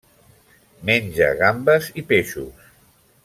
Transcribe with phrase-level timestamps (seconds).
[0.89, 2.73] Menja gambes i peixos.